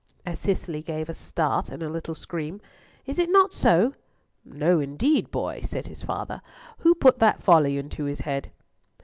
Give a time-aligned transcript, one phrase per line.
[0.25, 2.59] as Cicely gave a start and little scream.
[3.05, 3.93] "Is it not so?"
[4.43, 6.41] "No, indeed, boy," said his father.
[6.81, 8.49] "What put that folly into his head?"